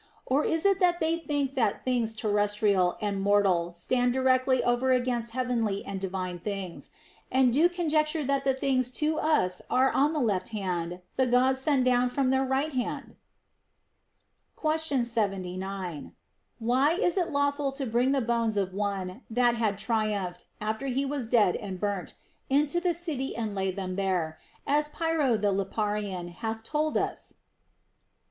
[0.25, 5.29] Or is it that they think that things terrestrial and mortal stand directly over against
[5.29, 6.89] heavenly and divine things,
[7.31, 11.27] and do conjecture that the things which to us are on the left hand the
[11.27, 13.15] Gods send down from their right hand
[13.85, 16.15] \ Question 79.
[16.57, 21.05] Why was it lawful to bring the bones of one that had triumphed (after he
[21.05, 22.15] was dead and burnt)
[22.49, 27.35] into the city and lay them there, as Pyrrho the Liparaean hath told us